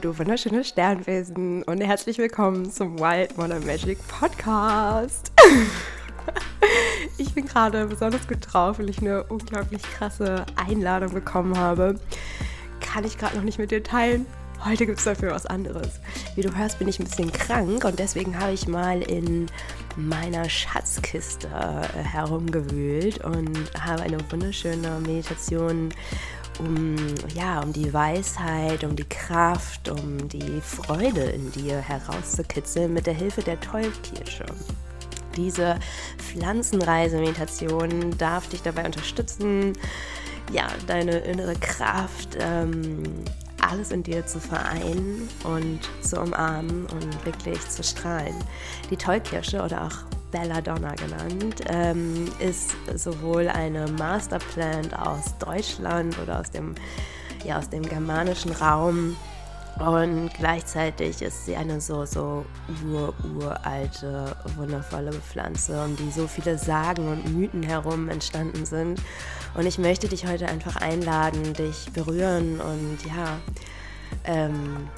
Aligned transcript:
Du 0.00 0.18
wunderschönes 0.18 0.68
Sternwesen 0.68 1.62
und 1.62 1.80
herzlich 1.80 2.18
willkommen 2.18 2.70
zum 2.70 2.98
Wild 2.98 3.38
Modern 3.38 3.64
Magic 3.64 3.98
Podcast. 4.08 5.32
ich 7.18 7.32
bin 7.32 7.46
gerade 7.46 7.86
besonders 7.86 8.28
gut 8.28 8.40
drauf, 8.42 8.78
weil 8.78 8.90
ich 8.90 8.98
eine 8.98 9.24
unglaublich 9.24 9.80
krasse 9.82 10.44
Einladung 10.56 11.14
bekommen 11.14 11.56
habe. 11.56 11.98
Kann 12.80 13.04
ich 13.04 13.16
gerade 13.16 13.36
noch 13.36 13.42
nicht 13.42 13.58
mit 13.58 13.70
dir 13.70 13.82
teilen. 13.82 14.26
Heute 14.64 14.84
gibt 14.84 14.98
es 14.98 15.04
dafür 15.04 15.32
was 15.32 15.46
anderes. 15.46 16.00
Wie 16.34 16.42
du 16.42 16.54
hörst, 16.54 16.78
bin 16.78 16.88
ich 16.88 16.98
ein 16.98 17.04
bisschen 17.04 17.32
krank 17.32 17.84
und 17.84 17.98
deswegen 17.98 18.38
habe 18.38 18.52
ich 18.52 18.68
mal 18.68 19.00
in 19.00 19.46
meiner 19.96 20.48
Schatzkiste 20.48 21.46
äh, 21.48 22.02
herumgewühlt 22.02 23.24
und 23.24 23.70
habe 23.80 24.02
eine 24.02 24.18
wunderschöne 24.30 25.00
Meditation 25.00 25.90
um, 26.58 26.96
ja, 27.34 27.60
um 27.60 27.72
die 27.72 27.92
Weisheit, 27.92 28.84
um 28.84 28.96
die 28.96 29.04
Kraft, 29.04 29.88
um 29.88 30.28
die 30.28 30.60
Freude 30.60 31.22
in 31.22 31.50
dir 31.52 31.78
herauszukitzeln 31.78 32.92
mit 32.92 33.06
der 33.06 33.14
Hilfe 33.14 33.42
der 33.42 33.60
Tollkirsche. 33.60 34.46
Diese 35.36 35.78
Pflanzenreise-Meditation 36.18 38.16
darf 38.16 38.48
dich 38.48 38.62
dabei 38.62 38.86
unterstützen, 38.86 39.74
ja, 40.52 40.68
deine 40.86 41.18
innere 41.18 41.56
Kraft, 41.56 42.38
ähm, 42.40 43.02
alles 43.60 43.90
in 43.90 44.02
dir 44.02 44.24
zu 44.24 44.38
vereinen 44.38 45.28
und 45.44 45.80
zu 46.00 46.20
umarmen 46.20 46.86
und 46.86 47.26
wirklich 47.26 47.60
zu 47.68 47.82
strahlen. 47.82 48.34
Die 48.90 48.96
Tollkirsche 48.96 49.62
oder 49.62 49.86
auch 49.86 50.15
Belladonna 50.30 50.94
genannt, 50.94 51.62
ähm, 51.68 52.30
ist 52.38 52.74
sowohl 52.94 53.48
eine 53.48 53.86
Masterplant 53.92 54.96
aus 54.98 55.36
Deutschland 55.38 56.18
oder 56.18 56.40
aus 56.40 56.50
dem, 56.50 56.74
ja, 57.44 57.58
aus 57.58 57.68
dem 57.68 57.82
germanischen 57.82 58.52
Raum 58.52 59.16
und 59.78 60.30
gleichzeitig 60.32 61.20
ist 61.20 61.44
sie 61.44 61.54
eine 61.54 61.82
so, 61.82 62.06
so 62.06 62.46
ur-uralte, 62.90 64.34
wundervolle 64.56 65.12
Pflanze, 65.12 65.84
um 65.84 65.94
die 65.96 66.10
so 66.10 66.26
viele 66.26 66.56
Sagen 66.56 67.08
und 67.08 67.36
Mythen 67.36 67.62
herum 67.62 68.08
entstanden 68.08 68.64
sind. 68.64 69.02
Und 69.54 69.66
ich 69.66 69.76
möchte 69.78 70.08
dich 70.08 70.26
heute 70.26 70.48
einfach 70.48 70.76
einladen, 70.76 71.52
dich 71.52 71.92
berühren 71.92 72.58
und 72.58 72.98
ja, 73.06 73.38
ähm, 74.24 74.88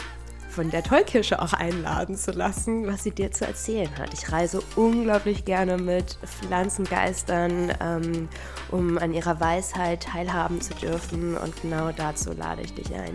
von 0.59 0.73
der 0.73 0.83
Tollkirsche 0.83 1.41
auch 1.41 1.53
einladen 1.53 2.17
zu 2.17 2.33
lassen, 2.33 2.89
was 2.89 3.05
sie 3.05 3.13
dir 3.13 3.31
zu 3.31 3.47
erzählen 3.47 3.97
hat. 3.97 4.13
Ich 4.13 4.33
reise 4.33 4.61
unglaublich 4.75 5.45
gerne 5.45 5.77
mit 5.79 6.19
Pflanzengeistern, 6.25 7.73
ähm, 7.81 8.29
um 8.73 8.99
an 8.99 9.15
ihrer 9.15 9.39
Weisheit 9.39 10.03
teilhaben 10.03 10.61
zu 10.61 10.75
dürfen 10.75 11.37
und 11.37 11.63
genau 11.63 11.93
dazu 11.93 12.33
lade 12.33 12.63
ich 12.63 12.75
dich 12.75 12.93
ein. 12.93 13.15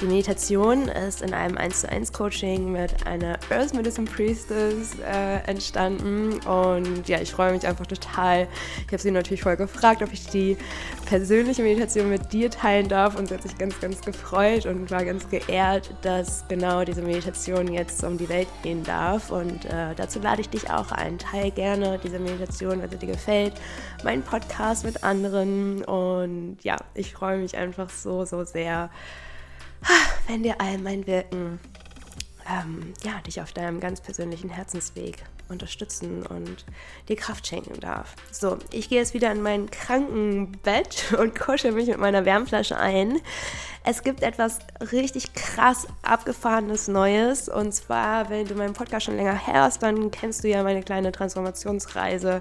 Die 0.00 0.04
Meditation 0.04 0.88
ist 0.88 1.22
in 1.22 1.32
einem 1.32 1.56
1 1.56 1.80
zu 1.80 1.88
1 1.88 2.12
Coaching 2.12 2.70
mit 2.70 3.06
einer 3.06 3.38
Earth 3.48 3.72
Medicine 3.72 4.06
Priestess 4.06 4.94
äh, 4.98 5.38
entstanden 5.46 6.34
und 6.46 7.08
ja, 7.08 7.18
ich 7.18 7.32
freue 7.32 7.52
mich 7.52 7.66
einfach 7.66 7.86
total. 7.86 8.46
Ich 8.80 8.92
habe 8.92 8.98
sie 8.98 9.10
natürlich 9.10 9.42
voll 9.42 9.56
gefragt, 9.56 10.02
ob 10.02 10.12
ich 10.12 10.26
die 10.26 10.58
persönliche 11.06 11.62
Meditation 11.62 12.10
mit 12.10 12.30
dir 12.30 12.50
teilen 12.50 12.88
darf 12.88 13.16
und 13.16 13.28
sie 13.28 13.34
hat 13.34 13.42
sich 13.42 13.56
ganz, 13.56 13.80
ganz 13.80 14.02
gefreut 14.02 14.66
und 14.66 14.90
war 14.90 15.02
ganz 15.02 15.30
geehrt, 15.30 15.94
dass 16.02 16.46
genau 16.76 16.84
diese 16.84 17.02
Meditation 17.02 17.72
jetzt 17.72 18.04
um 18.04 18.18
die 18.18 18.28
Welt 18.28 18.48
gehen 18.62 18.84
darf. 18.84 19.30
Und 19.30 19.64
äh, 19.64 19.94
dazu 19.94 20.18
lade 20.20 20.42
ich 20.42 20.48
dich 20.50 20.70
auch 20.70 20.92
ein. 20.92 21.18
Teil 21.18 21.50
gerne 21.50 21.98
diese 22.02 22.18
Meditation, 22.18 22.82
wenn 22.82 22.90
sie 22.90 22.98
dir 22.98 23.06
gefällt, 23.06 23.54
meinen 24.04 24.22
Podcast 24.22 24.84
mit 24.84 25.02
anderen. 25.02 25.82
Und 25.84 26.58
ja, 26.62 26.76
ich 26.94 27.14
freue 27.14 27.38
mich 27.38 27.56
einfach 27.56 27.88
so, 27.88 28.24
so 28.24 28.44
sehr 28.44 28.90
wenn 30.28 30.42
dir 30.42 30.60
all 30.60 30.78
mein 30.78 31.06
Wirken 31.06 31.58
ähm, 32.48 32.92
ja, 33.02 33.20
dich 33.26 33.40
auf 33.40 33.52
deinem 33.52 33.80
ganz 33.80 34.00
persönlichen 34.00 34.50
Herzensweg 34.50 35.24
unterstützen 35.48 36.24
und 36.26 36.64
dir 37.08 37.16
Kraft 37.16 37.46
schenken 37.46 37.80
darf. 37.80 38.14
So, 38.30 38.58
ich 38.72 38.88
gehe 38.88 38.98
jetzt 38.98 39.14
wieder 39.14 39.30
in 39.32 39.42
mein 39.42 39.70
Krankenbett 39.70 41.14
und 41.18 41.38
kuschel 41.38 41.72
mich 41.72 41.88
mit 41.88 41.98
meiner 41.98 42.24
Wärmflasche 42.24 42.76
ein. 42.76 43.20
Es 43.84 44.02
gibt 44.02 44.22
etwas 44.22 44.58
richtig 44.92 45.32
krass 45.34 45.86
abgefahrenes 46.02 46.88
Neues. 46.88 47.48
Und 47.48 47.72
zwar, 47.72 48.30
wenn 48.30 48.46
du 48.46 48.54
meinen 48.54 48.74
Podcast 48.74 49.06
schon 49.06 49.16
länger 49.16 49.46
hörst, 49.46 49.82
dann 49.82 50.10
kennst 50.10 50.42
du 50.42 50.48
ja 50.48 50.62
meine 50.62 50.82
kleine 50.82 51.12
Transformationsreise 51.12 52.40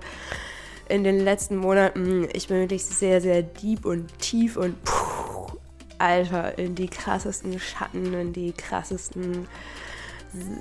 in 0.90 1.04
den 1.04 1.20
letzten 1.20 1.58
Monaten. 1.58 2.28
Ich 2.34 2.48
bin 2.48 2.60
wirklich 2.60 2.86
sehr, 2.86 3.22
sehr 3.22 3.44
deep 3.44 3.86
und 3.86 4.18
tief 4.20 4.58
und 4.58 4.84
puh, 4.84 5.58
Alter, 5.98 6.58
in 6.58 6.76
die 6.76 6.88
krassesten 6.88 7.60
Schatten, 7.60 8.14
in 8.14 8.34
die 8.34 8.52
krassesten, 8.52 9.48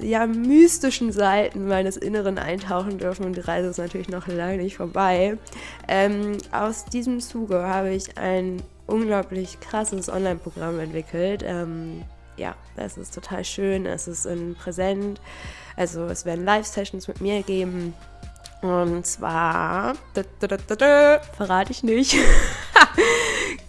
ja, 0.00 0.26
mystischen 0.26 1.12
Seiten 1.12 1.66
meines 1.66 1.96
Inneren 1.96 2.38
eintauchen 2.38 2.98
dürfen 2.98 3.26
und 3.26 3.36
die 3.36 3.40
Reise 3.40 3.68
ist 3.68 3.78
natürlich 3.78 4.08
noch 4.08 4.26
lange 4.26 4.58
nicht 4.58 4.76
vorbei. 4.76 5.38
Ähm, 5.88 6.38
aus 6.52 6.84
diesem 6.84 7.20
Zuge 7.20 7.62
habe 7.62 7.90
ich 7.90 8.16
ein 8.18 8.62
unglaublich 8.86 9.60
krasses 9.60 10.08
Online-Programm 10.08 10.78
entwickelt. 10.80 11.42
Ähm, 11.44 12.02
ja, 12.36 12.54
es 12.76 12.96
ist 12.96 13.14
total 13.14 13.44
schön, 13.44 13.86
es 13.86 14.08
ist 14.08 14.26
in 14.26 14.54
Präsent, 14.54 15.20
also 15.76 16.04
es 16.06 16.24
werden 16.24 16.44
Live-Sessions 16.44 17.08
mit 17.08 17.20
mir 17.20 17.42
geben. 17.42 17.94
Und 18.62 19.06
zwar, 19.06 19.94
da, 20.14 20.22
da, 20.40 20.56
da, 20.56 21.20
verrate 21.36 21.70
ich 21.70 21.82
nicht. 21.82 22.16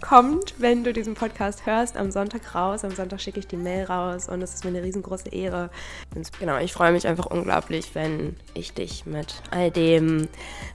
kommt, 0.06 0.54
wenn 0.58 0.84
du 0.84 0.92
diesen 0.92 1.14
Podcast 1.14 1.66
hörst, 1.66 1.96
am 1.96 2.12
Sonntag 2.12 2.54
raus. 2.54 2.84
Am 2.84 2.92
Sonntag 2.92 3.20
schicke 3.20 3.40
ich 3.40 3.48
die 3.48 3.56
Mail 3.56 3.84
raus 3.86 4.28
und 4.28 4.40
es 4.40 4.54
ist 4.54 4.64
mir 4.64 4.70
eine 4.70 4.82
riesengroße 4.82 5.30
Ehre. 5.30 5.68
Und 6.14 6.30
genau, 6.38 6.58
ich 6.58 6.72
freue 6.72 6.92
mich 6.92 7.08
einfach 7.08 7.26
unglaublich, 7.26 7.94
wenn 7.94 8.36
ich 8.54 8.72
dich 8.72 9.04
mit 9.04 9.42
all 9.50 9.72
dem, 9.72 10.28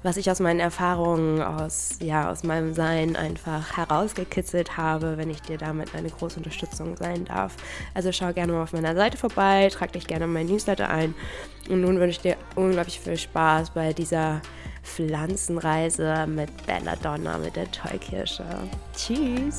was 0.03 0.17
ich 0.17 0.29
aus 0.29 0.41
meinen 0.41 0.59
Erfahrungen, 0.59 1.41
aus, 1.41 1.99
ja, 2.01 2.29
aus 2.29 2.43
meinem 2.43 2.73
Sein 2.73 3.15
einfach 3.15 3.77
herausgekitzelt 3.77 4.75
habe, 4.75 5.17
wenn 5.17 5.29
ich 5.29 5.41
dir 5.41 5.57
damit 5.57 5.95
eine 5.95 6.09
große 6.09 6.37
Unterstützung 6.37 6.97
sein 6.97 7.23
darf. 7.23 7.55
Also 7.93 8.11
schau 8.11 8.33
gerne 8.33 8.51
mal 8.51 8.63
auf 8.63 8.73
meiner 8.73 8.95
Seite 8.95 9.17
vorbei, 9.17 9.69
trag 9.71 9.93
dich 9.93 10.07
gerne 10.07 10.25
in 10.25 10.33
mein 10.33 10.47
Newsletter 10.47 10.89
ein. 10.89 11.15
Und 11.69 11.79
nun 11.79 12.01
wünsche 12.01 12.17
ich 12.17 12.21
dir 12.21 12.35
unglaublich 12.55 12.99
viel 12.99 13.17
Spaß 13.17 13.69
bei 13.69 13.93
dieser 13.93 14.41
Pflanzenreise 14.83 16.25
mit 16.27 16.49
Belladonna, 16.65 17.37
mit 17.37 17.55
der 17.55 17.71
Tollkirsche. 17.71 18.45
Tschüss! 18.95 19.57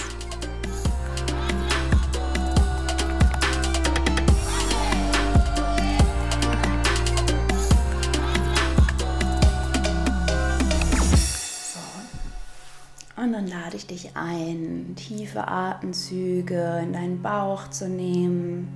Und 13.22 13.32
dann 13.34 13.46
lade 13.46 13.76
ich 13.76 13.86
dich 13.86 14.16
ein, 14.16 14.94
tiefe 14.96 15.46
Atemzüge 15.46 16.80
in 16.82 16.92
deinen 16.92 17.22
Bauch 17.22 17.70
zu 17.70 17.88
nehmen. 17.88 18.68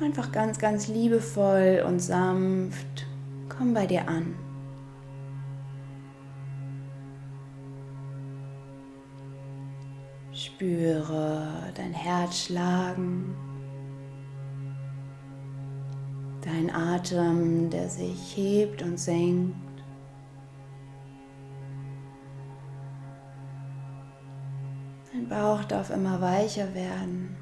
Einfach 0.00 0.32
ganz, 0.32 0.58
ganz 0.58 0.88
liebevoll 0.88 1.84
und 1.86 2.00
sanft 2.00 3.07
Komm 3.58 3.74
bei 3.74 3.86
dir 3.86 4.06
an. 4.06 4.36
Spüre 10.32 11.72
dein 11.74 11.92
Herz 11.92 12.44
schlagen, 12.44 13.34
dein 16.40 16.72
Atem, 16.72 17.68
der 17.68 17.88
sich 17.88 18.36
hebt 18.36 18.80
und 18.82 18.96
senkt. 18.96 19.56
Dein 25.12 25.28
Bauch 25.28 25.64
darf 25.64 25.90
immer 25.90 26.20
weicher 26.20 26.72
werden, 26.74 27.36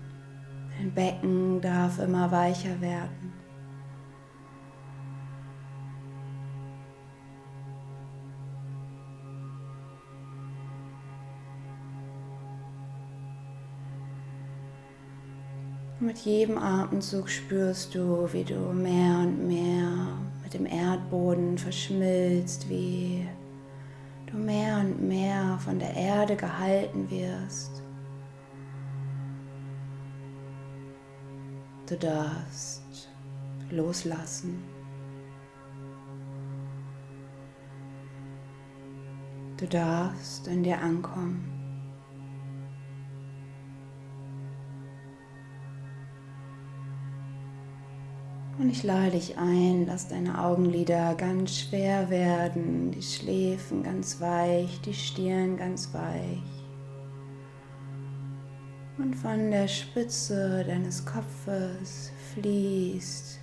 dein 0.79 0.95
Becken 0.95 1.61
darf 1.61 1.99
immer 1.99 2.31
weicher 2.31 2.81
werden. 2.81 3.26
Mit 16.07 16.19
jedem 16.19 16.57
Atemzug 16.57 17.29
spürst 17.29 17.93
du, 17.97 18.33
wie 18.33 18.45
du 18.45 18.55
mehr 18.73 19.19
und 19.19 19.45
mehr 19.49 19.91
mit 20.41 20.55
dem 20.55 20.65
Erdboden 20.65 21.59
verschmilzt, 21.59 22.69
wie 22.69 23.27
du 24.27 24.37
mehr 24.37 24.79
und 24.79 25.03
mehr 25.03 25.59
von 25.65 25.81
der 25.81 25.97
Erde 25.97 26.37
gehalten 26.37 27.11
wirst. 27.11 27.83
Du 31.89 31.97
darfst 31.97 33.09
loslassen. 33.71 34.63
Du 39.57 39.67
darfst 39.67 40.47
in 40.47 40.63
dir 40.63 40.81
ankommen. 40.81 41.56
Und 48.67 48.73
ich 48.73 48.83
lade 48.83 49.13
dich 49.13 49.39
ein, 49.39 49.87
lass 49.87 50.09
deine 50.09 50.43
Augenlider 50.45 51.15
ganz 51.15 51.57
schwer 51.57 52.11
werden, 52.11 52.91
die 52.91 53.01
Schläfen 53.01 53.85
ganz 53.85 54.21
weich, 54.21 54.81
die 54.81 54.93
Stirn 54.93 55.57
ganz 55.57 55.95
weich. 55.95 56.43
Und 58.99 59.15
von 59.15 59.53
der 59.53 59.69
Spitze 59.69 60.65
deines 60.67 61.07
Kopfes 61.07 62.11
fließt 62.35 63.39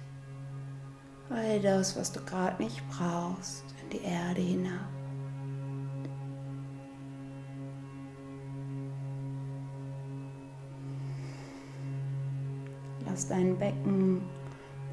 all 1.29 1.61
das, 1.61 1.95
was 1.95 2.11
du 2.11 2.19
gerade 2.25 2.61
nicht 2.61 2.83
brauchst, 2.89 3.63
in 3.81 3.97
die 3.97 4.03
Erde 4.03 4.41
hinab. 4.41 4.89
Lass 13.05 13.25
dein 13.29 13.57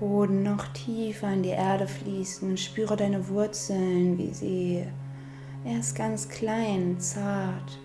Beckenboden 0.00 0.42
noch 0.42 0.66
tiefer 0.68 1.32
in 1.32 1.42
die 1.42 1.50
Erde 1.50 1.86
fließen. 1.86 2.56
Spüre 2.56 2.96
deine 2.96 3.28
Wurzeln, 3.28 4.16
wie 4.16 4.32
sie 4.32 4.86
erst 5.64 5.94
ganz 5.94 6.28
klein, 6.28 6.98
zart 6.98 7.78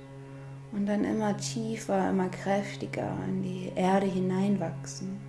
und 0.71 0.85
dann 0.85 1.03
immer 1.03 1.35
tiefer, 1.38 2.09
immer 2.09 2.29
kräftiger 2.29 3.12
in 3.27 3.44
die 3.44 3.71
Erde 3.75 4.07
hineinwachsen. 4.07 5.19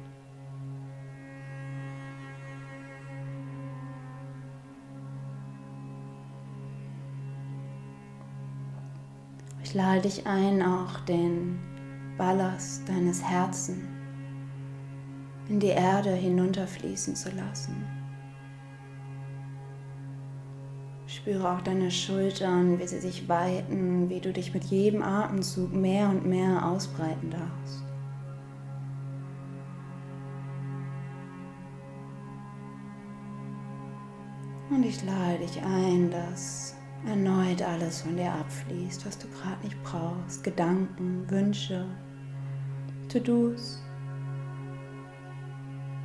Ich 9.62 9.74
lade 9.74 10.02
dich 10.02 10.26
ein, 10.26 10.62
auch 10.62 11.00
den 11.00 11.58
Ballast 12.16 12.88
deines 12.88 13.22
Herzens 13.22 13.95
in 15.48 15.60
die 15.60 15.68
Erde 15.68 16.10
hinunterfließen 16.10 17.14
zu 17.14 17.30
lassen. 17.30 17.86
Spüre 21.06 21.50
auch 21.50 21.60
deine 21.60 21.90
Schultern, 21.90 22.78
wie 22.78 22.86
sie 22.86 23.00
sich 23.00 23.28
weiten, 23.28 24.08
wie 24.08 24.20
du 24.20 24.32
dich 24.32 24.52
mit 24.52 24.64
jedem 24.64 25.02
Atemzug 25.02 25.72
mehr 25.72 26.08
und 26.08 26.26
mehr 26.26 26.66
ausbreiten 26.66 27.30
darfst. 27.30 27.84
Und 34.70 34.84
ich 34.84 35.02
lade 35.04 35.38
dich 35.38 35.62
ein, 35.62 36.10
dass 36.10 36.74
erneut 37.06 37.62
alles 37.62 38.02
von 38.02 38.16
dir 38.16 38.32
abfließt, 38.32 39.06
was 39.06 39.16
du 39.16 39.28
gerade 39.28 39.62
nicht 39.62 39.80
brauchst. 39.84 40.42
Gedanken, 40.42 41.24
Wünsche, 41.30 41.86
To-Dos. 43.08 43.85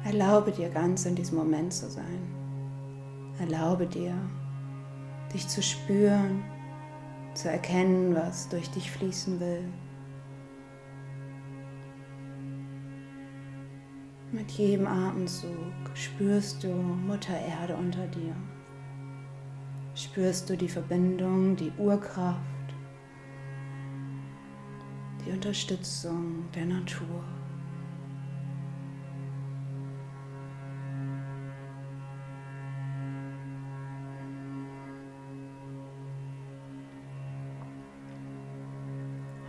Erlaube 0.03 0.51
dir 0.51 0.69
ganz 0.69 1.05
in 1.05 1.15
diesem 1.15 1.37
Moment 1.37 1.73
zu 1.73 1.89
sein. 1.89 2.21
Erlaube 3.39 3.85
dir, 3.85 4.15
dich 5.33 5.47
zu 5.47 5.61
spüren, 5.61 6.43
zu 7.35 7.49
erkennen, 7.49 8.15
was 8.15 8.49
durch 8.49 8.69
dich 8.71 8.89
fließen 8.89 9.39
will. 9.39 9.63
Mit 14.31 14.49
jedem 14.51 14.87
Atemzug 14.87 15.51
spürst 15.93 16.63
du 16.63 16.69
Mutter 16.69 17.37
Erde 17.37 17.75
unter 17.75 18.07
dir. 18.07 18.35
Spürst 19.93 20.49
du 20.49 20.55
die 20.55 20.69
Verbindung, 20.69 21.55
die 21.55 21.71
Urkraft, 21.77 22.39
die 25.25 25.31
Unterstützung 25.31 26.49
der 26.55 26.65
Natur. 26.65 27.23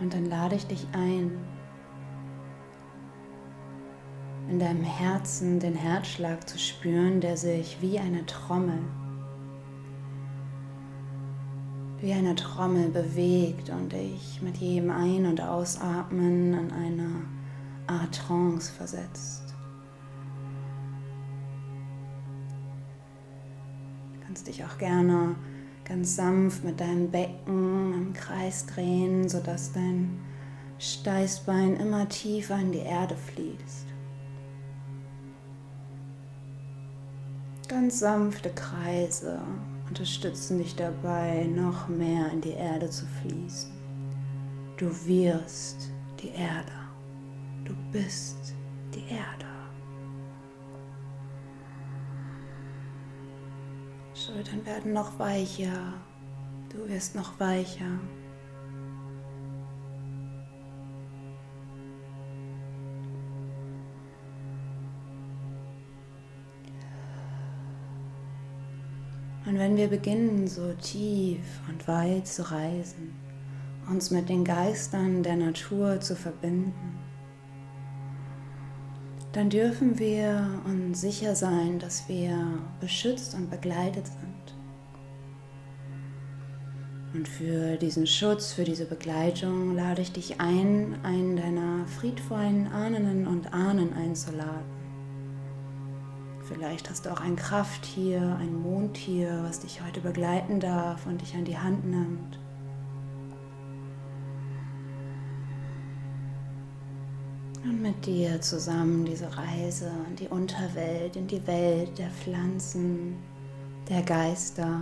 Und 0.03 0.13
dann 0.13 0.25
lade 0.25 0.55
ich 0.55 0.67
dich 0.67 0.85
ein, 0.91 1.31
in 4.49 4.59
deinem 4.59 4.83
Herzen 4.83 5.61
den 5.61 5.75
Herzschlag 5.75 6.45
zu 6.49 6.59
spüren, 6.59 7.21
der 7.21 7.37
sich 7.37 7.77
wie 7.79 7.97
eine 7.97 8.25
Trommel, 8.25 8.79
wie 11.99 12.11
eine 12.11 12.35
Trommel 12.35 12.89
bewegt 12.89 13.69
und 13.69 13.93
dich 13.93 14.41
mit 14.41 14.57
jedem 14.57 14.89
Ein- 14.89 15.25
und 15.25 15.39
Ausatmen 15.39 16.53
in 16.53 16.71
eine 16.73 17.09
Art 17.87 18.13
Trance 18.13 18.73
versetzt. 18.73 19.55
Du 24.15 24.19
kannst 24.25 24.47
dich 24.47 24.65
auch 24.65 24.77
gerne 24.77 25.37
ganz 25.85 26.15
sanft 26.15 26.63
mit 26.63 26.79
deinem 26.79 27.09
Becken 27.11 27.93
im 27.93 28.13
Kreis 28.13 28.65
drehen, 28.65 29.27
sodass 29.27 29.73
dein 29.73 30.19
Steißbein 30.79 31.77
immer 31.77 32.07
tiefer 32.09 32.57
in 32.59 32.71
die 32.71 32.79
Erde 32.79 33.15
fließt. 33.15 33.87
Ganz 37.67 37.99
sanfte 37.99 38.49
Kreise 38.49 39.39
unterstützen 39.87 40.57
dich 40.57 40.75
dabei, 40.75 41.45
noch 41.45 41.87
mehr 41.87 42.31
in 42.31 42.41
die 42.41 42.51
Erde 42.51 42.89
zu 42.89 43.05
fließen. 43.21 43.71
Du 44.77 44.87
wirst 45.05 45.91
die 46.21 46.29
Erde. 46.29 46.71
Du 47.63 47.73
bist 47.91 48.53
die 48.93 49.05
Erde. 49.13 49.52
Schultern 54.33 54.65
werden 54.65 54.93
noch 54.93 55.19
weicher. 55.19 55.93
Du 56.69 56.89
wirst 56.89 57.13
noch 57.13 57.39
weicher. 57.39 57.99
Und 69.45 69.59
wenn 69.59 69.77
wir 69.77 69.87
beginnen, 69.87 70.47
so 70.47 70.73
tief 70.81 71.61
und 71.69 71.87
weit 71.87 72.25
zu 72.25 72.49
reisen, 72.49 73.13
uns 73.87 74.09
mit 74.09 74.29
den 74.29 74.43
Geistern 74.43 75.21
der 75.21 75.35
Natur 75.35 75.99
zu 75.99 76.15
verbinden, 76.15 77.02
dann 79.33 79.49
dürfen 79.49 79.97
wir 79.97 80.47
uns 80.65 81.01
sicher 81.01 81.35
sein, 81.35 81.79
dass 81.79 82.07
wir 82.07 82.37
beschützt 82.79 83.33
und 83.33 83.49
begleitet 83.49 84.05
sind. 84.05 84.33
Und 87.15 87.27
für 87.27 87.77
diesen 87.77 88.07
Schutz, 88.07 88.53
für 88.53 88.63
diese 88.63 88.85
Begleitung 88.85 89.75
lade 89.75 90.01
ich 90.01 90.11
dich 90.11 90.39
ein, 90.39 90.97
einen 91.03 91.35
deiner 91.35 91.85
friedvollen 91.87 92.67
Ahnen 92.67 93.27
und 93.27 93.53
Ahnen 93.53 93.93
einzuladen. 93.93 94.71
Vielleicht 96.43 96.89
hast 96.89 97.05
du 97.05 97.11
auch 97.11 97.21
ein 97.21 97.35
Krafttier, 97.35 98.37
ein 98.39 98.55
Mondtier, 98.55 99.43
was 99.47 99.61
dich 99.61 99.81
heute 99.83 100.01
begleiten 100.01 100.59
darf 100.59 101.07
und 101.07 101.21
dich 101.21 101.33
an 101.35 101.45
die 101.45 101.57
Hand 101.57 101.85
nimmt. 101.85 102.39
Und 107.63 107.81
mit 107.81 108.05
dir 108.05 108.41
zusammen 108.41 109.05
diese 109.05 109.37
Reise 109.37 109.89
in 110.09 110.17
die 110.17 110.27
Unterwelt, 110.27 111.15
in 111.15 111.27
die 111.27 111.45
Welt 111.47 111.97
der 111.97 112.09
Pflanzen, 112.09 113.15
der 113.87 114.01
Geister 114.01 114.81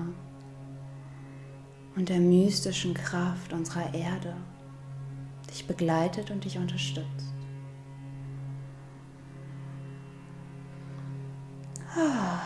und 1.96 2.10
der 2.10 2.20
mystischen 2.20 2.96
Kraft 2.96 3.54
unserer 3.54 3.94
Erde 3.94 4.36
dich 5.52 5.68
begleitet 5.68 6.32
und 6.32 6.44
dich 6.44 6.58
unterstützt. 6.58 7.34
Ah, 11.96 12.40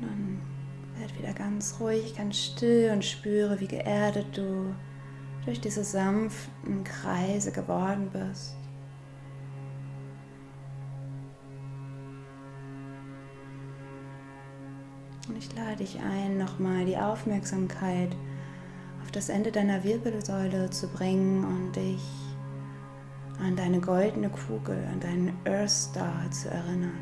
nun 0.00 0.40
werd 0.98 1.16
wieder 1.18 1.32
ganz 1.32 1.76
ruhig, 1.80 2.14
ganz 2.16 2.36
still 2.36 2.90
und 2.92 3.04
spüre, 3.04 3.58
wie 3.60 3.68
geerdet 3.68 4.36
du 4.36 4.74
durch 5.46 5.60
diese 5.60 5.84
sanften 5.84 6.84
Kreise 6.84 7.52
geworden 7.52 8.10
bist. 8.12 8.59
Und 15.30 15.36
ich 15.36 15.54
lade 15.54 15.76
dich 15.76 15.96
ein, 16.00 16.38
nochmal 16.38 16.84
die 16.84 16.96
Aufmerksamkeit 16.96 18.10
auf 19.00 19.12
das 19.12 19.28
Ende 19.28 19.52
deiner 19.52 19.84
Wirbelsäule 19.84 20.70
zu 20.70 20.88
bringen 20.88 21.44
und 21.44 21.76
dich 21.76 22.02
an 23.38 23.54
deine 23.54 23.80
goldene 23.80 24.28
Kugel, 24.28 24.84
an 24.92 24.98
deinen 24.98 25.32
Earth 25.44 25.70
Star 25.70 26.28
zu 26.32 26.50
erinnern. 26.50 26.98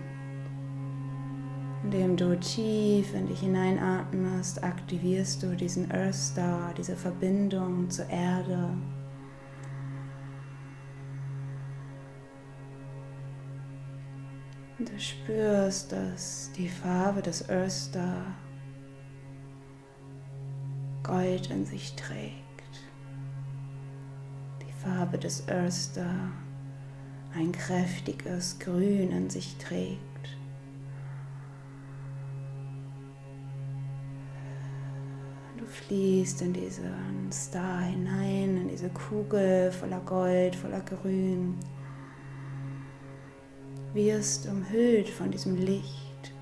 Indem 1.84 2.18
du 2.18 2.38
tief 2.38 3.14
in 3.14 3.28
dich 3.28 3.40
hineinatmest, 3.40 4.62
aktivierst 4.62 5.42
du 5.42 5.56
diesen 5.56 5.90
Earth 5.90 6.14
Star, 6.14 6.74
diese 6.76 6.96
Verbindung 6.96 7.88
zur 7.88 8.10
Erde. 8.10 8.68
Und 14.78 14.88
du 14.88 15.00
spürst, 15.00 15.90
dass 15.90 16.52
die 16.56 16.68
Farbe 16.68 17.20
des 17.20 17.48
Earth 17.48 17.98
Gold 21.02 21.50
in 21.50 21.64
sich 21.64 21.96
trägt. 21.96 22.38
Die 24.62 24.72
Farbe 24.72 25.18
des 25.18 25.48
Earth 25.48 25.98
ein 27.34 27.50
kräftiges 27.50 28.58
Grün 28.60 29.10
in 29.10 29.28
sich 29.28 29.56
trägt. 29.56 29.98
Du 35.56 35.66
fließt 35.66 36.42
in 36.42 36.52
diesen 36.52 37.32
Star 37.32 37.80
hinein, 37.80 38.58
in 38.58 38.68
diese 38.68 38.90
Kugel 38.90 39.72
voller 39.72 40.00
Gold, 40.00 40.54
voller 40.54 40.80
Grün. 40.80 41.56
Wirst 43.94 44.46
umhüllt 44.46 45.08
von 45.08 45.30
diesem 45.30 45.56
Licht. 45.56 46.32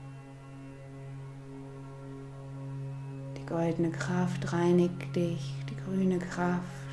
Die 3.36 3.46
goldene 3.46 3.90
Kraft 3.90 4.52
reinigt 4.52 5.14
dich, 5.14 5.54
die 5.70 5.76
grüne 5.76 6.18
Kraft 6.18 6.86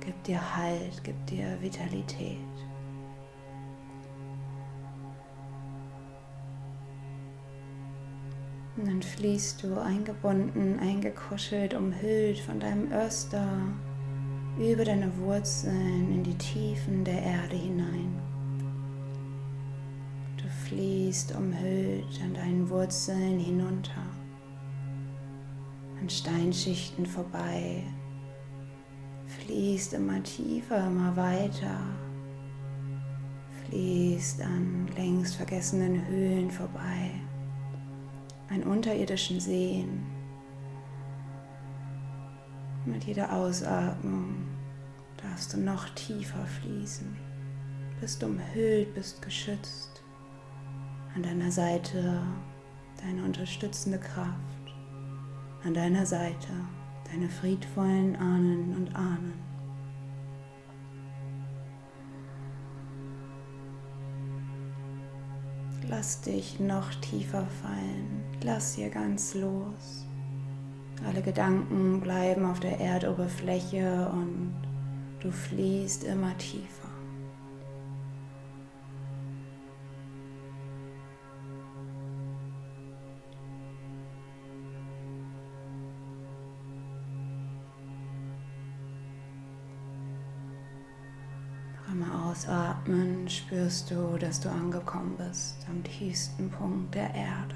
gibt 0.00 0.26
dir 0.26 0.56
Halt, 0.56 1.04
gibt 1.04 1.28
dir 1.28 1.58
Vitalität. 1.60 2.38
Und 8.78 8.86
dann 8.86 9.02
fließt 9.02 9.64
du 9.64 9.78
eingebunden, 9.78 10.78
eingekuschelt, 10.78 11.74
umhüllt 11.74 12.38
von 12.38 12.58
deinem 12.58 12.90
Öster 12.92 13.46
über 14.56 14.84
deine 14.84 15.14
Wurzeln 15.18 16.14
in 16.14 16.22
die 16.22 16.38
Tiefen 16.38 17.04
der 17.04 17.20
Erde 17.20 17.56
hinein. 17.56 18.27
Fließt 20.68 21.34
umhüllt 21.34 22.20
an 22.22 22.34
deinen 22.34 22.68
Wurzeln 22.68 23.38
hinunter, 23.38 24.02
an 26.00 26.10
Steinschichten 26.10 27.06
vorbei, 27.06 27.82
fließt 29.26 29.94
immer 29.94 30.22
tiefer, 30.22 30.86
immer 30.86 31.16
weiter, 31.16 31.80
fließt 33.64 34.42
an 34.42 34.88
längst 34.94 35.36
vergessenen 35.36 36.06
Höhlen 36.06 36.50
vorbei 36.50 37.12
einen 38.50 38.64
unterirdischen 38.64 39.40
Seen. 39.40 40.06
Mit 42.84 43.04
jeder 43.04 43.32
Ausatmung 43.32 44.46
darfst 45.22 45.52
du 45.52 45.58
noch 45.58 45.88
tiefer 45.90 46.44
fließen. 46.46 47.16
Bist 48.00 48.22
umhüllt, 48.22 48.94
bist 48.94 49.20
geschützt. 49.20 49.97
An 51.14 51.22
deiner 51.22 51.50
Seite 51.50 52.22
deine 53.02 53.24
unterstützende 53.24 53.98
Kraft. 53.98 54.74
An 55.64 55.74
deiner 55.74 56.06
Seite 56.06 56.48
deine 57.10 57.28
friedvollen 57.28 58.16
Ahnen 58.16 58.76
und 58.76 58.94
Ahnen. 58.94 59.48
Lass 65.88 66.20
dich 66.20 66.60
noch 66.60 66.94
tiefer 66.96 67.46
fallen. 67.62 68.22
Lass 68.42 68.74
hier 68.74 68.90
ganz 68.90 69.34
los. 69.34 70.06
Alle 71.06 71.22
Gedanken 71.22 72.00
bleiben 72.00 72.44
auf 72.44 72.60
der 72.60 72.78
Erdoberfläche 72.78 74.10
und 74.12 74.54
du 75.20 75.30
fließt 75.30 76.04
immer 76.04 76.36
tiefer. 76.36 76.87
Spürst 93.28 93.90
du, 93.90 94.16
dass 94.16 94.40
du 94.40 94.50
angekommen 94.50 95.14
bist 95.18 95.58
am 95.68 95.84
tiefsten 95.84 96.50
Punkt 96.50 96.94
der 96.94 97.14
Erde. 97.14 97.54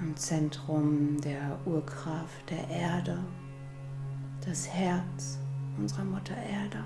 Am 0.00 0.16
Zentrum 0.16 1.20
der 1.20 1.58
Urkraft 1.66 2.48
der 2.48 2.66
Erde, 2.70 3.18
das 4.46 4.66
Herz 4.66 5.38
unserer 5.76 6.04
Mutter 6.04 6.34
Erde. 6.36 6.82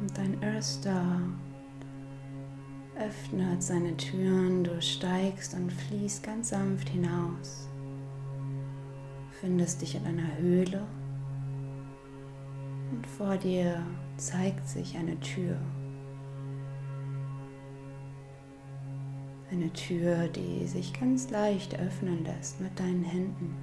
Und 0.00 0.18
dein 0.18 0.42
Earth 0.44 0.86
öffnet 2.98 3.62
seine 3.62 3.96
Türen, 3.96 4.64
du 4.64 4.82
steigst 4.82 5.54
und 5.54 5.72
fließt 5.72 6.22
ganz 6.22 6.50
sanft 6.50 6.90
hinaus 6.90 7.71
befindest 9.42 9.82
dich 9.82 9.96
in 9.96 10.06
einer 10.06 10.38
Höhle 10.38 10.86
und 12.92 13.04
vor 13.04 13.36
dir 13.36 13.84
zeigt 14.16 14.68
sich 14.68 14.96
eine 14.96 15.18
Tür. 15.18 15.56
Eine 19.50 19.72
Tür, 19.72 20.28
die 20.28 20.64
sich 20.68 20.92
ganz 20.92 21.30
leicht 21.30 21.76
öffnen 21.76 22.24
lässt 22.24 22.60
mit 22.60 22.78
deinen 22.78 23.02
Händen. 23.02 23.56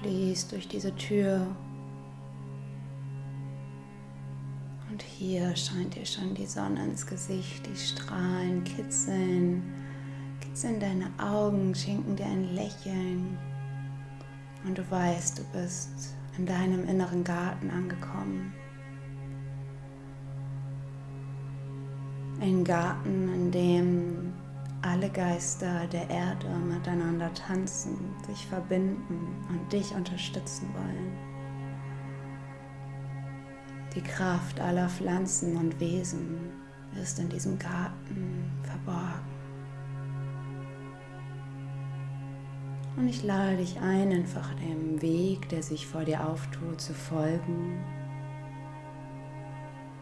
Fließt 0.00 0.50
durch 0.50 0.68
diese 0.68 0.96
Tür 0.96 1.54
und 4.90 5.02
hier 5.02 5.54
scheint 5.54 5.96
dir 5.96 6.06
schon 6.06 6.32
die 6.32 6.46
Sonne 6.46 6.82
ins 6.82 7.06
Gesicht, 7.06 7.66
die 7.66 7.76
Strahlen 7.76 8.64
kitzeln 8.64 9.77
sind 10.60 10.82
deine 10.82 11.08
Augen, 11.18 11.72
schenken 11.72 12.16
dir 12.16 12.26
ein 12.26 12.52
Lächeln 12.54 13.38
und 14.64 14.76
du 14.76 14.90
weißt, 14.90 15.38
du 15.38 15.44
bist 15.52 16.16
in 16.36 16.46
deinem 16.46 16.88
inneren 16.88 17.22
Garten 17.22 17.70
angekommen. 17.70 18.52
Ein 22.40 22.64
Garten, 22.64 23.32
in 23.32 23.50
dem 23.52 24.32
alle 24.82 25.08
Geister 25.10 25.86
der 25.92 26.10
Erde 26.10 26.48
miteinander 26.48 27.32
tanzen, 27.34 27.96
sich 28.26 28.44
verbinden 28.46 29.44
und 29.48 29.72
dich 29.72 29.94
unterstützen 29.94 30.68
wollen. 30.74 31.12
Die 33.94 34.02
Kraft 34.02 34.60
aller 34.60 34.88
Pflanzen 34.88 35.56
und 35.56 35.78
Wesen 35.78 36.50
ist 37.00 37.20
in 37.20 37.28
diesem 37.28 37.58
Garten 37.60 38.50
verborgen. 38.64 39.27
Und 42.98 43.06
ich 43.06 43.22
lade 43.22 43.58
dich 43.58 43.78
ein, 43.78 44.12
einfach 44.12 44.52
dem 44.54 45.00
Weg, 45.00 45.48
der 45.50 45.62
sich 45.62 45.86
vor 45.86 46.04
dir 46.04 46.28
auftut, 46.28 46.80
zu 46.80 46.92
folgen. 46.92 47.78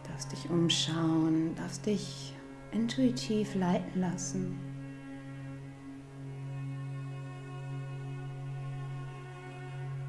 Du 0.01 0.09
darfst 0.09 0.31
dich 0.31 0.49
umschauen, 0.49 1.53
darfst 1.55 1.85
dich 1.85 2.33
intuitiv 2.71 3.53
leiten 3.53 4.01
lassen. 4.01 4.59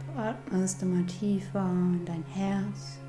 Du 0.07 0.19
atmest 0.19 0.83
immer 0.83 1.07
tiefer 1.07 1.71
in 1.71 2.07
dein 2.07 2.25
Herz, 2.25 3.01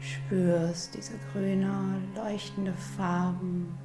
spürst 0.00 0.96
diese 0.96 1.14
grüne, 1.32 2.02
leuchtende 2.16 2.72
Farben, 2.72 3.78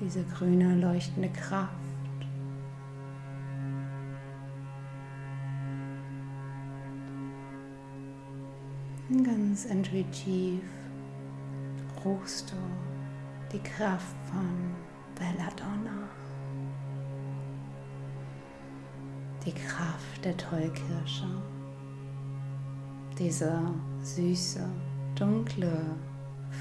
diese 0.00 0.24
grüne, 0.24 0.74
leuchtende 0.74 1.28
Kraft. 1.28 1.79
Ganz 9.10 9.64
intuitiv 9.64 10.62
ruchst 12.04 12.52
du 12.52 12.56
die 13.52 13.58
Kraft 13.58 14.14
von 14.30 14.72
Belladonna. 15.16 16.08
Die 19.44 19.50
Kraft 19.50 20.24
der 20.24 20.36
Tollkirsche. 20.36 21.26
Diese 23.18 23.60
süße, 24.00 24.64
dunkle, 25.16 25.96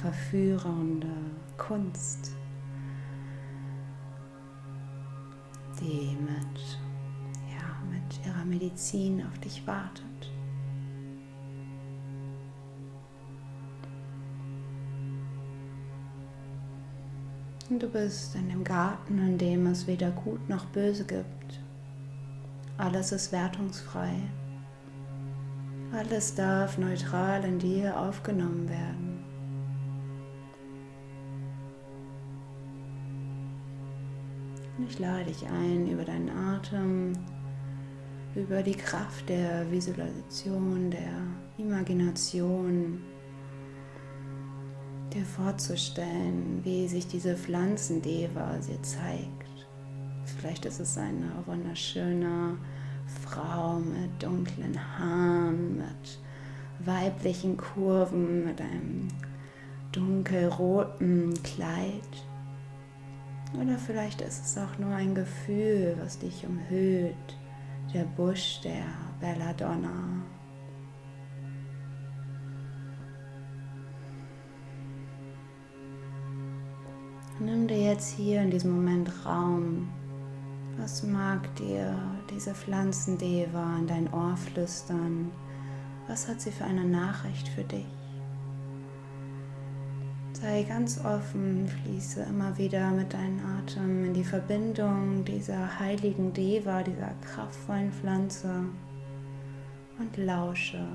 verführende 0.02 1.14
Kunst, 1.56 2.36
die 5.80 6.18
mit, 6.20 6.80
ja, 7.48 7.80
mit 7.92 8.26
ihrer 8.26 8.44
Medizin 8.44 9.24
auf 9.28 9.38
dich 9.38 9.68
wartet. 9.68 10.39
Und 17.70 17.84
du 17.84 17.88
bist 17.88 18.36
in 18.36 18.50
dem 18.50 18.64
Garten, 18.64 19.20
in 19.20 19.38
dem 19.38 19.68
es 19.68 19.86
weder 19.86 20.10
gut 20.10 20.50
noch 20.50 20.66
böse 20.66 21.04
gibt. 21.04 21.60
Alles 22.78 23.12
ist 23.12 23.32
wertungsfrei. 23.32 24.14
Alles 25.92 26.34
darf 26.34 26.78
neutral 26.80 27.44
in 27.44 27.60
dir 27.60 27.96
aufgenommen 28.00 28.68
werden. 28.70 29.20
Ich 34.88 34.98
lade 34.98 35.26
dich 35.26 35.46
ein, 35.46 35.88
über 35.88 36.06
deinen 36.06 36.30
Atem, 36.30 37.14
über 38.34 38.64
die 38.64 38.76
Kraft 38.76 39.30
der 39.30 39.70
Visualisation, 39.70 40.90
der 40.90 41.12
Imagination, 41.58 43.02
dir 45.20 45.26
vorzustellen, 45.26 46.62
wie 46.64 46.88
sich 46.88 47.08
diese 47.08 47.36
Pflanzendeva 47.36 48.58
dir 48.58 48.82
zeigt. 48.82 49.68
Vielleicht 50.24 50.66
ist 50.66 50.80
es 50.80 50.98
eine 50.98 51.32
wunderschöne 51.46 52.58
Frau 53.26 53.80
mit 53.80 54.24
dunklen 54.24 54.80
Haaren, 54.98 55.78
mit 55.78 56.20
weiblichen 56.86 57.58
Kurven, 57.58 58.46
mit 58.46 58.62
einem 58.62 59.10
dunkelroten 59.92 61.34
Kleid. 61.44 62.24
Oder 63.60 63.78
vielleicht 63.78 64.22
ist 64.22 64.46
es 64.46 64.58
auch 64.58 64.78
nur 64.78 64.94
ein 64.94 65.16
Gefühl, 65.16 65.98
was 66.02 66.20
dich 66.20 66.46
umhüllt, 66.46 67.16
der 67.94 68.04
Busch 68.04 68.62
der 68.64 68.86
Belladonna. 69.20 70.24
Nimm 77.42 77.70
dir 77.70 77.82
jetzt 77.82 78.18
hier 78.18 78.42
in 78.42 78.52
diesem 78.52 78.76
Moment 78.76 79.10
Raum. 79.26 79.88
Was 80.78 81.04
mag 81.04 81.56
dir 81.56 81.98
diese 82.30 82.54
Pflanzendeva 82.54 83.78
in 83.80 83.88
dein 83.88 84.14
Ohr 84.14 84.36
flüstern? 84.36 85.32
Was 86.10 86.28
hat 86.28 86.42
sie 86.42 86.52
für 86.52 86.66
eine 86.66 86.84
Nachricht 86.84 87.48
für 87.48 87.64
dich? 87.64 87.86
Sei 90.34 90.64
ganz 90.64 91.00
offen, 91.06 91.66
fließe 91.68 92.24
immer 92.24 92.58
wieder 92.58 92.92
mit 92.92 93.14
deinem 93.14 93.40
Atem 93.58 94.04
in 94.04 94.14
die 94.14 94.24
Verbindung 94.26 95.24
dieser 95.24 95.80
heiligen 95.80 96.34
Deva, 96.34 96.84
dieser 96.84 97.14
kraftvollen 97.22 97.94
Pflanze 97.94 98.66
und 99.98 100.18
lausche. 100.18 100.86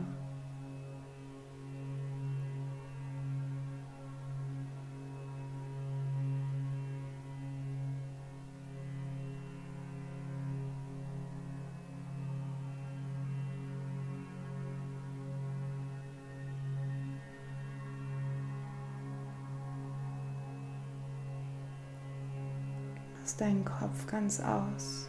Lass 23.24 23.36
deinen 23.38 23.64
Kopf 23.64 24.06
ganz 24.06 24.38
aus. 24.38 25.08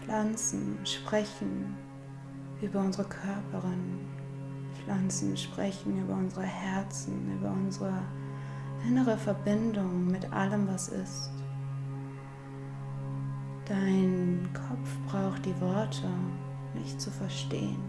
Pflanzen 0.00 0.78
sprechen 0.84 1.76
über 2.60 2.78
unsere 2.78 3.08
Körperin. 3.08 3.98
Pflanzen 4.76 5.36
sprechen 5.36 6.04
über 6.04 6.14
unsere 6.14 6.44
Herzen, 6.44 7.36
über 7.36 7.50
unsere 7.50 8.00
innere 8.86 9.16
Verbindung 9.16 10.06
mit 10.06 10.32
allem, 10.32 10.68
was 10.68 10.86
ist. 10.90 11.32
Dein 13.64 14.48
Kopf 14.54 14.96
braucht 15.10 15.44
die 15.44 15.60
Worte 15.60 16.06
nicht 16.74 17.00
zu 17.00 17.10
verstehen. 17.10 17.82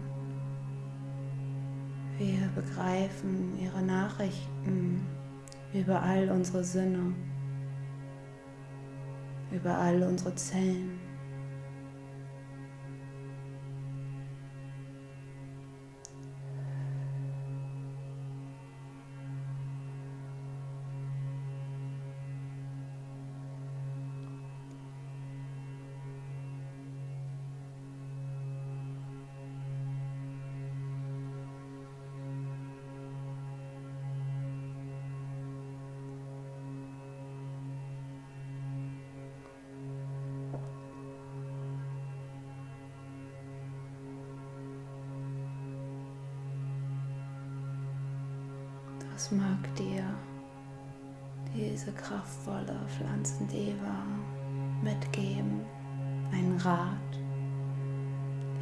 Wir 2.18 2.48
begreifen 2.56 3.56
ihre 3.60 3.82
Nachrichten 3.82 5.06
über 5.72 6.02
all 6.02 6.28
unsere 6.28 6.64
Sinne 6.64 7.14
über 9.54 9.78
all 9.78 10.02
unsere 10.02 10.34
Zellen. 10.34 11.03
Was 49.24 49.30
mag 49.30 49.74
dir 49.76 50.04
diese 51.56 51.90
kraftvolle 51.92 52.78
Pflanzendeva 52.88 54.04
mitgeben? 54.82 55.62
Ein 56.30 56.58
Rat, 56.62 57.18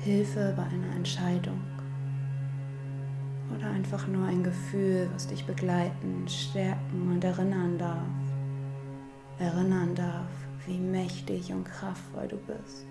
Hilfe 0.04 0.54
bei 0.56 0.62
einer 0.62 0.94
Entscheidung 0.94 1.60
oder 3.52 3.70
einfach 3.72 4.06
nur 4.06 4.24
ein 4.24 4.44
Gefühl, 4.44 5.10
was 5.12 5.26
dich 5.26 5.44
begleiten, 5.44 6.28
stärken 6.28 7.10
und 7.10 7.24
erinnern 7.24 7.76
darf. 7.76 8.06
Erinnern 9.40 9.96
darf, 9.96 10.30
wie 10.64 10.78
mächtig 10.78 11.52
und 11.52 11.64
kraftvoll 11.64 12.28
du 12.28 12.36
bist. 12.36 12.86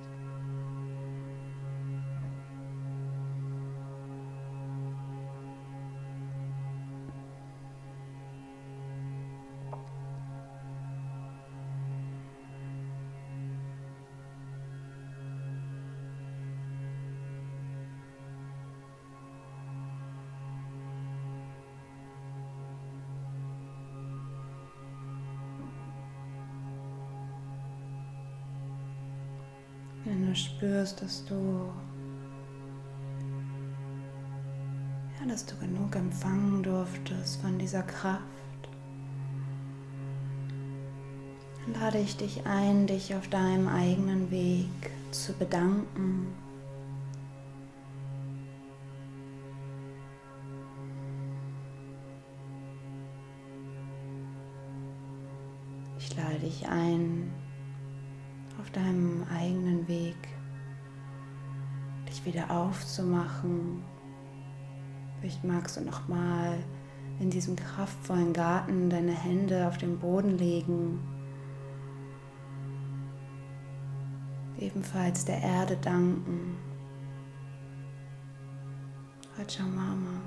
Spürst, 30.91 31.01
dass 31.01 31.25
du, 31.25 31.69
ja, 35.19 35.27
dass 35.27 35.45
du 35.45 35.55
genug 35.57 35.95
empfangen 35.95 36.63
durftest 36.63 37.41
von 37.41 37.57
dieser 37.57 37.83
Kraft, 37.83 38.21
lade 41.79 41.99
ich 41.99 42.17
dich 42.17 42.45
ein, 42.45 42.87
dich 42.87 43.15
auf 43.15 43.27
deinem 43.29 43.67
eigenen 43.67 44.31
Weg 44.31 44.69
zu 45.11 45.33
bedanken. 45.33 46.27
Ich 55.97 56.17
lade 56.17 56.39
dich 56.39 56.67
ein, 56.67 57.31
auf 58.59 58.69
deinem 58.71 59.23
eigenen 59.31 59.87
Weg, 59.87 60.30
dich 62.11 62.25
wieder 62.25 62.51
aufzumachen. 62.51 63.83
Vielleicht 65.19 65.43
magst 65.43 65.77
du 65.77 65.81
noch 65.81 66.07
mal 66.07 66.57
in 67.19 67.29
diesem 67.29 67.55
kraftvollen 67.55 68.33
Garten 68.33 68.89
deine 68.89 69.13
Hände 69.13 69.67
auf 69.67 69.77
den 69.77 69.99
Boden 69.99 70.37
legen. 70.37 70.99
Ebenfalls 74.59 75.25
der 75.25 75.41
Erde 75.41 75.77
danken. 75.77 76.57
Mama. 79.59 80.21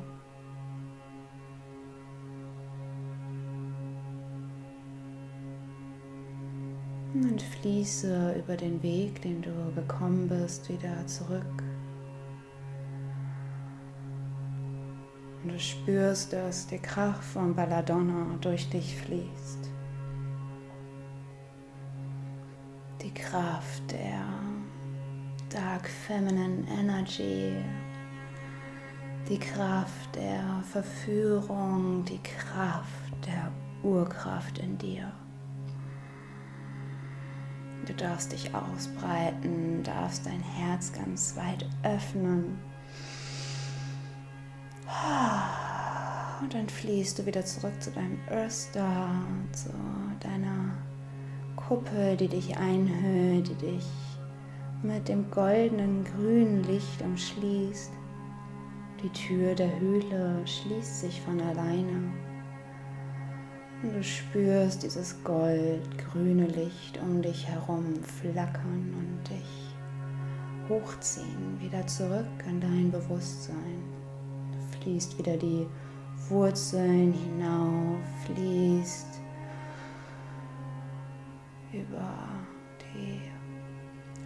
Und 7.15 7.41
fließe 7.41 8.35
über 8.39 8.57
den 8.57 8.83
Weg, 8.83 9.23
den 9.23 9.41
du 9.41 9.51
gekommen 9.75 10.27
bist, 10.27 10.69
wieder 10.69 11.07
zurück. 11.07 11.63
Du 15.55 15.61
spürst, 15.61 16.33
dass 16.33 16.67
die 16.67 16.81
Kraft 16.81 17.23
von 17.23 17.55
Balladonna 17.55 18.37
durch 18.41 18.69
dich 18.71 18.97
fließt. 18.97 19.71
Die 23.01 23.15
Kraft 23.15 23.93
der 23.93 24.25
Dark 25.51 25.89
Feminine 25.89 26.67
Energy, 26.69 27.53
die 29.29 29.39
Kraft 29.39 30.17
der 30.17 30.61
Verführung, 30.73 32.05
die 32.05 32.21
Kraft 32.23 33.15
der 33.25 33.53
Urkraft 33.89 34.59
in 34.59 34.77
dir. 34.77 35.13
Du 37.87 37.95
darfst 37.95 38.33
dich 38.33 38.53
ausbreiten, 38.53 39.85
darfst 39.85 40.27
dein 40.27 40.41
Herz 40.41 40.93
ganz 40.93 41.37
weit 41.37 41.65
öffnen. 41.85 42.59
Und 46.41 46.55
dann 46.55 46.69
fließt 46.69 47.19
du 47.19 47.27
wieder 47.27 47.45
zurück 47.45 47.81
zu 47.81 47.91
deinem 47.91 48.19
Earth 48.31 48.53
Star, 48.53 49.25
zu 49.53 49.71
deiner 50.21 50.75
Kuppel, 51.57 52.17
die 52.17 52.29
dich 52.29 52.57
einhüllt, 52.57 53.49
die 53.49 53.67
dich 53.67 53.87
mit 54.83 55.09
dem 55.09 55.31
goldenen 55.31 56.05
grünen 56.05 56.63
Licht 56.65 57.01
umschließt. 57.03 57.93
Die 59.03 59.09
Tür 59.11 59.55
der 59.55 59.81
Höhle 59.81 60.47
schließt 60.47 61.01
sich 61.01 61.21
von 61.23 61.41
alleine. 61.41 62.13
Und 63.83 63.95
du 63.95 64.03
spürst 64.03 64.83
dieses 64.83 65.23
goldgrüne 65.25 66.47
Licht 66.47 66.99
um 67.03 67.23
dich 67.23 67.47
herum 67.47 68.03
flackern 68.03 68.95
und 68.99 69.31
dich 69.31 69.75
hochziehen, 70.69 71.61
wieder 71.61 71.87
zurück 71.87 72.27
in 72.49 72.61
dein 72.61 72.91
Bewusstsein. 72.91 73.83
Du 74.53 74.79
fließt 74.79 75.19
wieder 75.19 75.37
die 75.37 75.67
Wurzeln 76.29 77.13
hinauf, 77.13 77.99
fließt 78.25 79.21
über 81.73 82.15
die 82.81 83.21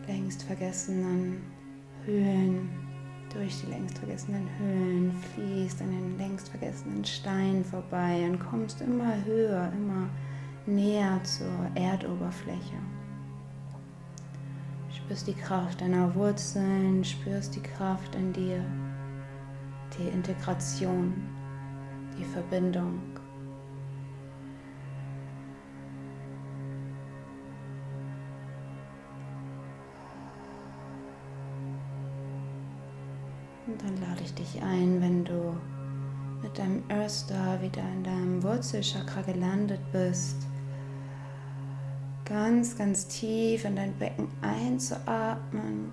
längst 0.06 0.42
vergessenen 0.42 1.42
Höhen 2.04 2.68
durch 3.32 3.60
die 3.60 3.70
längst 3.70 3.98
vergessenen 3.98 4.48
Höhlen, 4.58 5.12
fließt 5.34 5.82
an 5.82 5.90
den 5.90 6.18
längst 6.18 6.48
vergessenen 6.48 7.04
Steinen 7.04 7.64
vorbei 7.64 8.24
und 8.28 8.38
kommst 8.38 8.80
immer 8.80 9.22
höher, 9.24 9.70
immer 9.72 10.08
näher 10.66 11.20
zur 11.24 11.70
Erdoberfläche. 11.74 12.78
Spürst 14.90 15.26
die 15.26 15.34
Kraft 15.34 15.80
deiner 15.80 16.14
Wurzeln, 16.14 17.04
spürst 17.04 17.54
die 17.56 17.62
Kraft 17.62 18.14
in 18.14 18.32
dir, 18.32 18.64
die 19.98 20.08
Integration, 20.08 21.14
die 22.18 22.24
Verbindung. 22.24 23.00
Und 33.66 33.82
dann 33.82 34.00
lade 34.00 34.22
ich 34.24 34.34
dich 34.34 34.62
ein, 34.62 35.00
wenn 35.00 35.24
du 35.24 35.54
mit 36.42 36.58
deinem 36.58 36.82
Earth 36.88 37.28
wieder 37.60 37.82
in 37.82 38.02
deinem 38.02 38.42
Wurzelchakra 38.42 39.22
gelandet 39.22 39.80
bist, 39.92 40.46
ganz, 42.24 42.76
ganz 42.76 43.06
tief 43.08 43.64
in 43.64 43.76
dein 43.76 43.92
Becken 43.98 44.28
einzuatmen. 44.40 45.92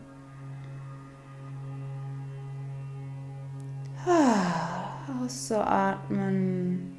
Auszuatmen. 5.07 6.97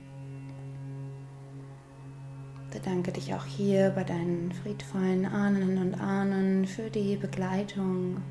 Bedanke 2.72 3.10
dich 3.10 3.34
auch 3.34 3.44
hier 3.44 3.90
bei 3.90 4.04
deinen 4.04 4.52
friedvollen 4.52 5.26
Ahnen 5.26 5.78
und 5.78 6.00
Ahnen 6.00 6.66
für 6.66 6.90
die 6.90 7.16
Begleitung. 7.16 8.22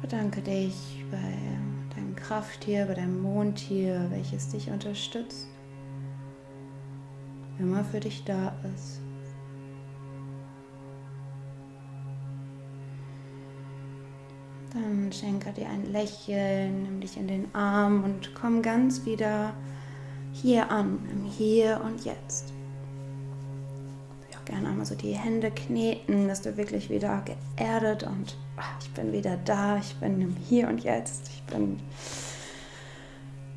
Bedanke 0.00 0.40
dich 0.40 1.04
bei 1.10 1.96
deinem 1.96 2.16
Krafttier, 2.16 2.86
bei 2.86 2.94
deinem 2.94 3.22
Mondtier, 3.22 4.06
welches 4.10 4.48
dich 4.48 4.70
unterstützt, 4.70 5.48
immer 7.58 7.84
für 7.84 8.00
dich 8.00 8.24
da 8.24 8.54
ist. 8.74 9.00
Dann 14.72 15.12
schenke 15.12 15.52
dir 15.52 15.68
ein 15.68 15.92
Lächeln, 15.92 16.84
nimm 16.84 17.00
dich 17.00 17.16
in 17.16 17.28
den 17.28 17.54
Arm 17.54 18.04
und 18.04 18.34
komm 18.34 18.62
ganz 18.62 19.04
wieder 19.04 19.52
hier 20.32 20.70
an, 20.70 20.98
im 21.10 21.24
Hier 21.24 21.80
und 21.84 22.04
Jetzt 22.04 22.52
gerne 24.44 24.68
einmal 24.68 24.86
so 24.86 24.94
die 24.94 25.12
Hände 25.12 25.50
kneten, 25.50 26.28
dass 26.28 26.42
du 26.42 26.56
wirklich 26.56 26.90
wieder 26.90 27.22
geerdet 27.24 28.02
und 28.02 28.36
ach, 28.56 28.74
ich 28.80 28.90
bin 28.92 29.12
wieder 29.12 29.36
da, 29.44 29.78
ich 29.78 29.94
bin 29.96 30.20
im 30.20 30.36
Hier 30.36 30.68
und 30.68 30.82
Jetzt, 30.82 31.28
ich 31.28 31.42
bin 31.44 31.80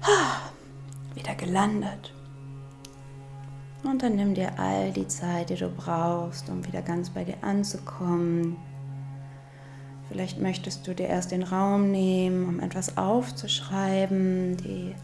ah, 0.02 0.50
wieder 1.14 1.36
gelandet. 1.36 2.14
Und 3.84 4.02
dann 4.02 4.16
nimm 4.16 4.34
dir 4.34 4.58
all 4.58 4.92
die 4.92 5.08
Zeit, 5.08 5.50
die 5.50 5.56
du 5.56 5.70
brauchst, 5.70 6.50
um 6.50 6.66
wieder 6.66 6.82
ganz 6.82 7.12
bei 7.12 7.24
dir 7.24 7.38
anzukommen. 7.42 8.58
Vielleicht 10.16 10.40
möchtest 10.40 10.88
du 10.88 10.96
dir 10.96 11.08
erst 11.08 11.32
den 11.32 11.44
Raum 11.44 11.92
nehmen, 11.92 12.48
um 12.48 12.62
etwas 12.62 12.96
aufzuschreiben, 12.96 14.56
die 14.56 14.96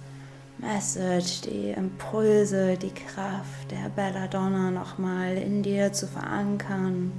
Message, 0.58 1.41
die 1.41 1.71
Impulse, 1.71 2.78
die 2.78 2.93
Kraft 2.93 3.71
der 3.71 3.89
Belladonna 3.93 4.71
nochmal 4.71 5.36
in 5.36 5.63
dir 5.63 5.91
zu 5.91 6.08
verankern. 6.08 7.12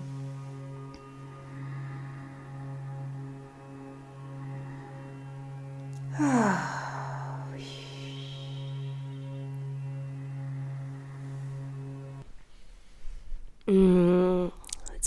Mm, 6.18 6.81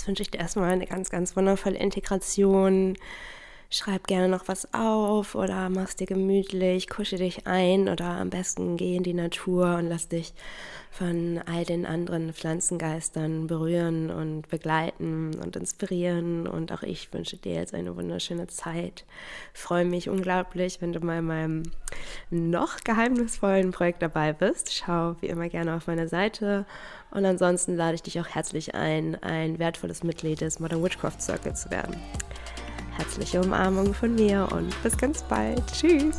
wünsche 0.06 0.22
ich 0.22 0.30
dir 0.30 0.38
erstmal 0.38 0.72
eine 0.72 0.86
ganz, 0.86 1.10
ganz 1.10 1.36
wundervolle 1.36 1.78
Integration 1.78 2.96
schreib 3.70 4.06
gerne 4.06 4.28
noch 4.28 4.48
was 4.48 4.72
auf 4.72 5.34
oder 5.34 5.68
mach's 5.68 5.96
dir 5.96 6.06
gemütlich, 6.06 6.88
kusche 6.88 7.16
dich 7.16 7.46
ein 7.46 7.88
oder 7.88 8.06
am 8.06 8.30
besten 8.30 8.76
geh 8.76 8.96
in 8.96 9.02
die 9.02 9.14
Natur 9.14 9.76
und 9.76 9.88
lass 9.88 10.08
dich 10.08 10.34
von 10.96 11.42
all 11.44 11.64
den 11.64 11.84
anderen 11.84 12.32
Pflanzengeistern 12.32 13.46
berühren 13.46 14.10
und 14.10 14.48
begleiten 14.48 15.34
und 15.42 15.54
inspirieren. 15.54 16.46
Und 16.46 16.72
auch 16.72 16.82
ich 16.82 17.12
wünsche 17.12 17.36
dir 17.36 17.54
jetzt 17.54 17.74
eine 17.74 17.96
wunderschöne 17.96 18.46
Zeit. 18.46 19.04
Freue 19.52 19.84
mich 19.84 20.08
unglaublich, 20.08 20.80
wenn 20.80 20.94
du 20.94 21.00
mal 21.00 21.18
in 21.18 21.26
meinem 21.26 21.62
noch 22.30 22.78
geheimnisvollen 22.78 23.72
Projekt 23.72 24.00
dabei 24.00 24.32
bist. 24.32 24.72
Schau 24.72 25.16
wie 25.20 25.26
immer 25.26 25.50
gerne 25.50 25.76
auf 25.76 25.86
meine 25.86 26.08
Seite. 26.08 26.64
Und 27.10 27.26
ansonsten 27.26 27.76
lade 27.76 27.96
ich 27.96 28.02
dich 28.02 28.18
auch 28.18 28.28
herzlich 28.28 28.74
ein, 28.74 29.22
ein 29.22 29.58
wertvolles 29.58 30.02
Mitglied 30.02 30.40
des 30.40 30.60
Modern 30.60 30.82
Witchcraft 30.82 31.20
Circle 31.20 31.54
zu 31.54 31.70
werden. 31.70 31.96
Herzliche 32.96 33.40
Umarmung 33.40 33.92
von 33.92 34.14
mir 34.14 34.48
und 34.52 34.82
bis 34.82 34.96
ganz 34.96 35.22
bald. 35.22 35.62
Tschüss. 35.72 36.16